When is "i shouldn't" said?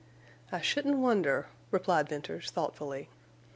0.51-0.97